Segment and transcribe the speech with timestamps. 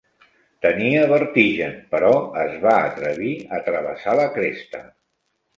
[0.65, 2.09] Tenia vertigen, però
[2.45, 4.83] es va atrevir a travessar la cresta.